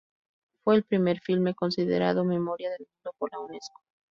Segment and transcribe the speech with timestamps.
[0.63, 3.81] Fue el primer filme considerado Memoria del Mundo por la Unesco.